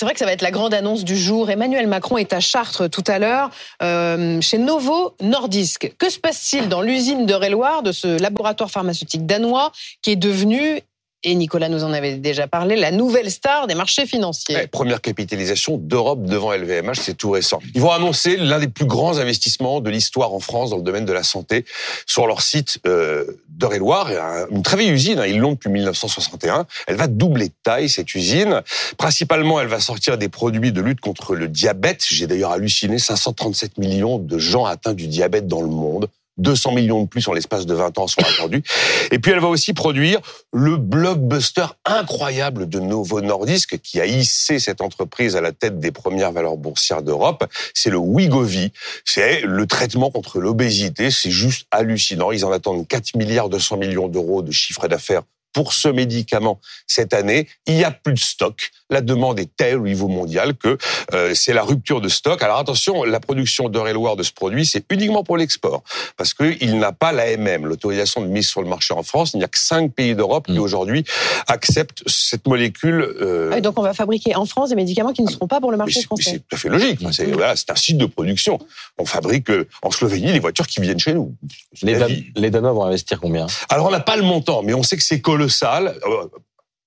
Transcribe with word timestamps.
C'est 0.00 0.06
vrai 0.06 0.14
que 0.14 0.18
ça 0.18 0.24
va 0.24 0.32
être 0.32 0.40
la 0.40 0.50
grande 0.50 0.72
annonce 0.72 1.04
du 1.04 1.14
jour. 1.14 1.50
Emmanuel 1.50 1.86
Macron 1.86 2.16
est 2.16 2.32
à 2.32 2.40
Chartres 2.40 2.88
tout 2.88 3.04
à 3.06 3.18
l'heure, 3.18 3.50
euh, 3.82 4.40
chez 4.40 4.56
Novo 4.56 5.14
Nordisk. 5.20 5.92
Que 5.98 6.08
se 6.08 6.18
passe-t-il 6.18 6.70
dans 6.70 6.80
l'usine 6.80 7.26
de 7.26 7.34
Réloir 7.34 7.82
de 7.82 7.92
ce 7.92 8.18
laboratoire 8.18 8.70
pharmaceutique 8.70 9.26
danois 9.26 9.72
qui 10.00 10.12
est 10.12 10.16
devenu 10.16 10.80
et 11.22 11.34
Nicolas 11.34 11.68
nous 11.68 11.84
en 11.84 11.92
avait 11.92 12.16
déjà 12.16 12.46
parlé, 12.46 12.76
la 12.76 12.90
nouvelle 12.90 13.30
star 13.30 13.66
des 13.66 13.74
marchés 13.74 14.06
financiers. 14.06 14.66
première 14.68 15.00
capitalisation 15.00 15.76
d'Europe 15.76 16.22
devant 16.22 16.52
LVMH, 16.52 16.94
c'est 16.94 17.16
tout 17.16 17.30
récent. 17.30 17.60
Ils 17.74 17.80
vont 17.80 17.92
annoncer 17.92 18.36
l'un 18.36 18.58
des 18.58 18.68
plus 18.68 18.86
grands 18.86 19.18
investissements 19.18 19.80
de 19.80 19.90
l'histoire 19.90 20.32
en 20.32 20.40
France 20.40 20.70
dans 20.70 20.76
le 20.76 20.82
domaine 20.82 21.04
de 21.04 21.12
la 21.12 21.22
santé 21.22 21.64
sur 22.06 22.26
leur 22.26 22.40
site 22.40 22.78
euh, 22.86 23.24
d'Eure-et-Loire, 23.48 24.10
une 24.50 24.62
très 24.62 24.78
vieille 24.78 24.90
usine, 24.90 25.18
hein, 25.18 25.26
ils 25.26 25.38
l'ont 25.38 25.52
depuis 25.52 25.70
1961. 25.70 26.66
Elle 26.86 26.96
va 26.96 27.06
doubler 27.06 27.48
de 27.48 27.54
taille, 27.62 27.88
cette 27.90 28.14
usine. 28.14 28.62
Principalement, 28.96 29.60
elle 29.60 29.68
va 29.68 29.80
sortir 29.80 30.16
des 30.16 30.28
produits 30.28 30.72
de 30.72 30.80
lutte 30.80 31.00
contre 31.00 31.34
le 31.34 31.48
diabète. 31.48 32.04
J'ai 32.08 32.26
d'ailleurs 32.26 32.52
halluciné, 32.52 32.98
537 32.98 33.76
millions 33.78 34.18
de 34.18 34.38
gens 34.38 34.64
atteints 34.64 34.94
du 34.94 35.06
diabète 35.06 35.46
dans 35.46 35.60
le 35.60 35.68
monde. 35.68 36.08
200 36.40 36.72
millions 36.72 37.02
de 37.02 37.08
plus 37.08 37.26
en 37.28 37.32
l'espace 37.32 37.66
de 37.66 37.74
20 37.74 37.98
ans 37.98 38.06
sont 38.06 38.22
attendus. 38.22 38.62
Et 39.10 39.18
puis 39.18 39.32
elle 39.32 39.40
va 39.40 39.48
aussi 39.48 39.72
produire 39.72 40.20
le 40.52 40.76
blockbuster 40.76 41.66
incroyable 41.84 42.68
de 42.68 42.80
Novo 42.80 43.20
Nordisk 43.20 43.78
qui 43.80 44.00
a 44.00 44.06
hissé 44.06 44.58
cette 44.58 44.80
entreprise 44.80 45.36
à 45.36 45.40
la 45.40 45.52
tête 45.52 45.78
des 45.78 45.92
premières 45.92 46.32
valeurs 46.32 46.56
boursières 46.56 47.02
d'Europe. 47.02 47.44
C'est 47.74 47.90
le 47.90 47.98
Wegovy. 47.98 48.72
C'est 49.04 49.42
le 49.42 49.66
traitement 49.66 50.10
contre 50.10 50.40
l'obésité. 50.40 51.10
C'est 51.10 51.30
juste 51.30 51.66
hallucinant. 51.70 52.32
Ils 52.32 52.44
en 52.44 52.52
attendent 52.52 52.86
4 52.86 53.16
milliards 53.16 53.48
200 53.48 53.76
millions 53.76 54.08
d'euros 54.08 54.42
de 54.42 54.50
chiffre 54.50 54.88
d'affaires 54.88 55.22
pour 55.52 55.72
ce 55.72 55.88
médicament 55.88 56.60
cette 56.86 57.14
année. 57.14 57.48
Il 57.66 57.74
n'y 57.74 57.84
a 57.84 57.90
plus 57.90 58.14
de 58.14 58.18
stock. 58.18 58.70
La 58.88 59.00
demande 59.00 59.38
est 59.38 59.50
telle 59.56 59.78
au 59.78 59.84
niveau 59.84 60.08
mondial 60.08 60.54
que 60.54 60.78
euh, 61.12 61.34
c'est 61.34 61.52
la 61.52 61.62
rupture 61.62 62.00
de 62.00 62.08
stock. 62.08 62.42
Alors 62.42 62.58
attention, 62.58 63.04
la 63.04 63.20
production 63.20 63.68
d'Eure-et-Loire 63.68 64.16
de 64.16 64.22
ce 64.22 64.32
produit, 64.32 64.66
c'est 64.66 64.84
uniquement 64.90 65.24
pour 65.24 65.36
l'export 65.36 65.82
parce 66.16 66.34
qu'il 66.34 66.78
n'a 66.78 66.92
pas 66.92 67.12
l'AMM, 67.12 67.66
l'autorisation 67.66 68.20
de 68.20 68.26
mise 68.26 68.48
sur 68.48 68.62
le 68.62 68.68
marché 68.68 68.94
en 68.94 69.02
France. 69.02 69.32
Il 69.34 69.38
n'y 69.38 69.44
a 69.44 69.48
que 69.48 69.58
cinq 69.58 69.92
pays 69.92 70.14
d'Europe 70.14 70.46
qui 70.46 70.58
mm. 70.58 70.62
aujourd'hui 70.62 71.04
acceptent 71.46 72.02
cette 72.06 72.46
molécule. 72.46 73.00
Euh... 73.20 73.50
Ah 73.52 73.60
donc 73.60 73.78
on 73.78 73.82
va 73.82 73.94
fabriquer 73.94 74.36
en 74.36 74.46
France 74.46 74.70
des 74.70 74.76
médicaments 74.76 75.12
qui 75.12 75.22
ne 75.22 75.30
seront 75.30 75.46
pas 75.46 75.60
pour 75.60 75.70
le 75.70 75.76
marché 75.76 76.02
français. 76.02 76.30
C'est 76.32 76.38
tout 76.38 76.54
à 76.54 76.56
fait 76.56 76.68
logique. 76.68 77.00
Mm. 77.00 77.12
C'est 77.12 77.26
voilà, 77.26 77.52
un 77.52 77.76
site 77.76 77.98
de 77.98 78.06
production. 78.06 78.58
On 78.98 79.04
fabrique 79.04 79.50
euh, 79.50 79.68
en 79.82 79.90
Slovénie 79.90 80.32
les 80.32 80.40
voitures 80.40 80.66
qui 80.66 80.80
viennent 80.80 80.98
chez 80.98 81.14
nous. 81.14 81.34
Les, 81.82 81.98
les 82.34 82.50
Danois 82.50 82.72
vont 82.72 82.84
investir 82.84 83.20
combien? 83.20 83.46
Alors 83.68 83.86
on 83.86 83.90
n'a 83.90 84.00
pas 84.00 84.16
le 84.16 84.22
montant, 84.22 84.62
mais 84.62 84.74
on 84.74 84.82
sait 84.82 84.96
que 84.96 85.02
c'est 85.02 85.20
colossal. 85.20 85.39
Euh, 85.40 86.26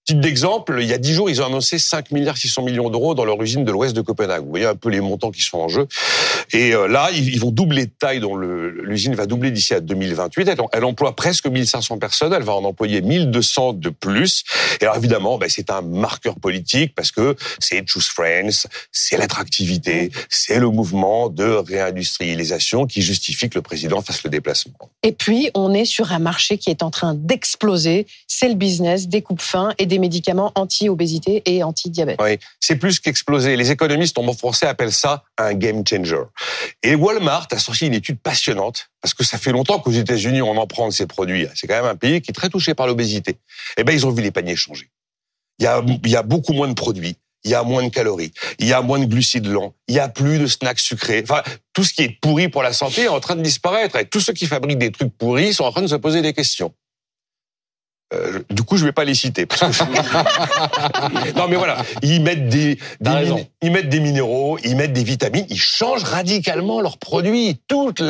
Titre 0.05 0.19
d'exemple, 0.19 0.79
il 0.81 0.87
y 0.89 0.93
a 0.93 0.97
dix 0.97 1.13
jours, 1.13 1.29
ils 1.29 1.41
ont 1.41 1.45
annoncé 1.45 1.79
5 1.79 2.11
milliards 2.11 2.35
600 2.35 2.63
millions 2.63 2.89
d'euros 2.89 3.15
dans 3.15 3.23
leur 3.23 3.41
usine 3.41 3.63
de 3.63 3.71
l'ouest 3.71 3.95
de 3.95 4.01
Copenhague. 4.01 4.43
Vous 4.43 4.49
voyez 4.49 4.65
un 4.65 4.75
peu 4.75 4.89
les 4.89 4.99
montants 4.99 5.31
qui 5.31 5.41
sont 5.41 5.59
en 5.59 5.69
jeu. 5.69 5.87
Et 6.51 6.75
euh, 6.75 6.89
là, 6.89 7.09
ils 7.13 7.39
vont 7.39 7.51
doubler 7.51 7.85
de 7.85 7.91
taille, 7.97 8.19
dont 8.19 8.35
l'usine 8.35 9.15
va 9.15 9.27
doubler 9.27 9.49
d'ici 9.49 9.73
à 9.73 9.79
2028. 9.79 10.49
Elle, 10.73 10.83
emploie 10.83 11.15
presque 11.15 11.47
1500 11.47 11.99
personnes, 11.99 12.33
elle 12.33 12.43
va 12.43 12.53
en 12.53 12.65
employer 12.65 13.01
1200 13.01 13.73
de 13.73 13.89
plus. 13.89 14.43
Et 14.81 14.83
alors 14.83 14.97
évidemment, 14.97 15.38
ben, 15.38 15.49
c'est 15.49 15.69
un 15.69 15.81
marqueur 15.81 16.35
politique 16.35 16.93
parce 16.95 17.11
que 17.11 17.38
c'est 17.59 17.81
Choose 17.88 18.07
Friends, 18.07 18.67
c'est 18.91 19.15
l'attractivité, 19.15 20.11
c'est 20.27 20.59
le 20.59 20.69
mouvement 20.69 21.29
de 21.29 21.45
réindustrialisation 21.45 22.88
qui 22.88 23.01
justifie 23.01 23.49
que 23.49 23.57
le 23.57 23.61
président 23.61 24.01
fasse 24.01 24.21
le 24.25 24.29
déplacement. 24.29 24.75
Et 25.05 25.11
puis, 25.11 25.51
on 25.53 25.73
est 25.73 25.83
sur 25.85 26.13
un 26.13 26.19
marché 26.19 26.57
qui 26.57 26.69
est 26.69 26.81
en 26.81 26.89
train 26.89 27.13
d'exploser. 27.13 28.07
C'est 28.27 28.47
le 28.47 28.55
business 28.55 29.07
des 29.07 29.21
coupes 29.21 29.41
fins 29.41 29.73
et 29.77 29.85
des 29.85 29.99
médicaments 29.99 30.53
anti-obésité 30.55 31.43
et 31.45 31.61
anti-diabète. 31.61 32.19
Oui, 32.21 32.39
c'est 32.61 32.77
plus 32.77 32.99
qu'exploser. 32.99 33.57
Les 33.57 33.71
économistes 33.71 34.17
en 34.17 34.33
français 34.33 34.65
appellent 34.65 34.93
ça 34.93 35.23
un 35.37 35.53
game 35.53 35.83
changer. 35.85 36.23
Et 36.81 36.95
Walmart 36.95 37.47
a 37.51 37.59
sorti 37.59 37.87
une 37.87 37.93
étude 37.93 38.19
passionnante 38.19 38.89
parce 39.01 39.13
que 39.13 39.25
ça 39.25 39.37
fait 39.37 39.51
longtemps 39.51 39.79
qu'aux 39.79 39.91
États-Unis 39.91 40.41
on 40.41 40.55
en 40.57 40.67
prend 40.67 40.88
de 40.88 40.94
ces 40.94 41.05
produits. 41.05 41.47
C'est 41.55 41.67
quand 41.67 41.75
même 41.75 41.91
un 41.91 41.95
pays 41.95 42.22
qui 42.22 42.31
est 42.31 42.33
très 42.33 42.49
touché 42.49 42.73
par 42.73 42.88
l'obésité. 42.88 43.38
Eh 43.78 43.83
ben 43.83 43.91
ils 43.91 44.05
ont 44.05 44.11
vu 44.11 44.23
les 44.23 44.31
paniers 44.31 44.55
changer. 44.55 44.89
Il 45.59 45.66
y 45.66 46.16
a 46.16 46.23
beaucoup 46.23 46.53
moins 46.53 46.67
de 46.67 46.73
produits 46.73 47.17
il 47.43 47.51
y 47.51 47.55
a 47.55 47.63
moins 47.63 47.83
de 47.83 47.89
calories, 47.89 48.31
il 48.59 48.67
y 48.67 48.73
a 48.73 48.81
moins 48.81 48.99
de 48.99 49.05
glucides 49.05 49.47
lents, 49.47 49.73
il 49.87 49.95
y 49.95 49.99
a 49.99 50.09
plus 50.09 50.39
de 50.39 50.47
snacks 50.47 50.79
sucrés. 50.79 51.23
Enfin, 51.23 51.43
tout 51.73 51.83
ce 51.83 51.93
qui 51.93 52.03
est 52.03 52.17
pourri 52.21 52.49
pour 52.49 52.63
la 52.63 52.73
santé 52.73 53.03
est 53.03 53.07
en 53.07 53.19
train 53.19 53.35
de 53.35 53.41
disparaître. 53.41 53.95
Et 53.97 54.05
tous 54.05 54.19
ceux 54.19 54.33
qui 54.33 54.45
fabriquent 54.45 54.79
des 54.79 54.91
trucs 54.91 55.15
pourris 55.17 55.53
sont 55.53 55.65
en 55.65 55.71
train 55.71 55.81
de 55.81 55.87
se 55.87 55.95
poser 55.95 56.21
des 56.21 56.33
questions. 56.33 56.73
Euh, 58.13 58.43
du 58.49 58.63
coup, 58.63 58.77
je 58.77 58.85
vais 58.85 58.91
pas 58.91 59.03
les 59.03 59.15
citer. 59.15 59.47
non, 61.35 61.47
mais 61.47 61.55
voilà, 61.55 61.77
ils 62.01 62.21
mettent 62.21 62.47
des, 62.47 62.77
ils 63.61 63.71
mettent 63.71 63.89
des 63.89 63.99
minéraux, 63.99 64.57
ils 64.63 64.75
mettent 64.75 64.93
des 64.93 65.03
vitamines, 65.03 65.45
ils 65.49 65.59
changent 65.59 66.03
radicalement 66.03 66.81
leurs 66.81 66.97
produits. 66.97 67.59
Toute 67.67 68.01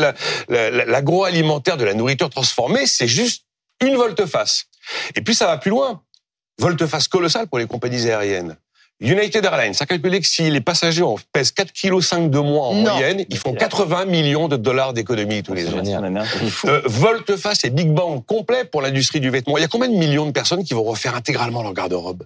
l'agroalimentaire 0.49 1.77
de 1.77 1.85
la 1.85 1.93
nourriture 1.93 2.29
transformée, 2.29 2.85
c'est 2.85 3.07
juste 3.07 3.45
une 3.81 3.95
volte-face. 3.95 4.65
Et 5.15 5.21
puis 5.21 5.35
ça 5.35 5.47
va 5.47 5.57
plus 5.57 5.71
loin. 5.71 6.01
Volte-face 6.59 7.07
colossale 7.07 7.47
pour 7.47 7.57
les 7.57 7.65
compagnies 7.65 8.09
aériennes. 8.09 8.57
United 9.03 9.43
Airlines 9.43 9.75
a 9.79 9.85
calculé 9.85 10.21
que 10.21 10.27
si 10.27 10.49
les 10.49 10.61
passagers 10.61 11.03
pèsent 11.33 11.51
4,5 11.51 11.73
kg 11.73 12.29
de 12.29 12.39
moins 12.39 12.67
en 12.67 12.73
moyenne, 12.73 13.25
ils 13.29 13.37
font 13.37 13.53
80 13.53 14.05
millions 14.05 14.47
de 14.47 14.55
dollars 14.55 14.93
d'économie 14.93 15.43
tous 15.43 15.53
les 15.53 15.67
ans. 15.67 15.81
Euh, 16.65 16.81
volte-face 16.85 17.65
et 17.65 17.69
Big 17.69 17.89
Bang 17.89 18.23
complet 18.25 18.63
pour 18.63 18.81
l'industrie 18.81 19.19
du 19.19 19.29
vêtement. 19.29 19.57
Il 19.57 19.61
y 19.61 19.65
a 19.65 19.67
combien 19.67 19.89
de 19.89 19.95
millions 19.95 20.25
de 20.25 20.31
personnes 20.31 20.63
qui 20.63 20.73
vont 20.73 20.83
refaire 20.83 21.15
intégralement 21.15 21.61
leur 21.63 21.73
garde-robe? 21.73 22.23